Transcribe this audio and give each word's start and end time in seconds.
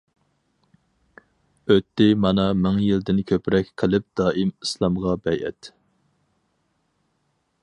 ئۆتتى 1.73 2.07
مانا 2.25 2.47
مىڭ 2.63 2.81
يىلدىن 2.87 3.21
كۆپرەك 3.33 3.71
قىلىپ 3.83 4.09
دائىم 4.23 4.57
ئىسلامغا 4.57 5.17
بەيئەت. 5.29 5.75